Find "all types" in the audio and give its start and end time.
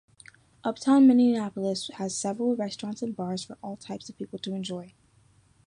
3.61-4.09